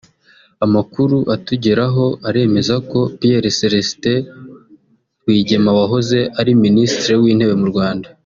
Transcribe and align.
Amakuru 0.65 1.17
atugeraho 1.35 2.05
aremeza 2.29 2.75
ko 2.89 2.99
Pierre 3.17 3.49
Céléstin 3.57 4.19
Rwigema 5.21 5.71
wahoze 5.77 6.19
ari 6.39 6.51
Ministre 6.63 7.11
w’intere 7.21 7.55
mu 7.61 7.67
Rwanda 7.71 8.07